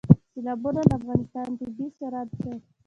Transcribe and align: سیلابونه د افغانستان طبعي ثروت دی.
سیلابونه 0.31 0.81
د 0.89 0.91
افغانستان 0.99 1.47
طبعي 1.59 1.87
ثروت 1.97 2.29
دی. 2.41 2.53